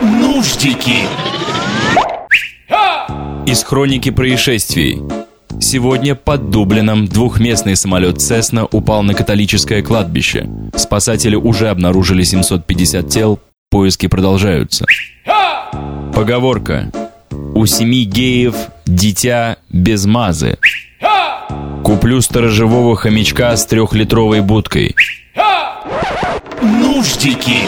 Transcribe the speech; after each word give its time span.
Нуждики. 0.00 1.06
Из 3.46 3.64
хроники 3.64 4.10
происшествий. 4.10 5.00
Сегодня 5.60 6.14
под 6.14 6.50
Дублином 6.50 7.06
двухместный 7.06 7.76
самолет 7.76 8.20
«Цесна» 8.20 8.66
упал 8.66 9.02
на 9.02 9.14
католическое 9.14 9.82
кладбище. 9.82 10.48
Спасатели 10.76 11.34
уже 11.34 11.70
обнаружили 11.70 12.22
750 12.22 13.08
тел, 13.08 13.40
поиски 13.70 14.06
продолжаются. 14.06 14.84
Поговорка. 16.14 16.92
У 17.54 17.64
семи 17.66 18.04
геев 18.04 18.54
дитя 18.84 19.56
без 19.70 20.04
мазы. 20.04 20.58
Куплю 21.82 22.20
сторожевого 22.20 22.96
хомячка 22.96 23.56
с 23.56 23.64
трехлитровой 23.64 24.42
будкой. 24.42 24.94
Нуждики. 26.60 27.60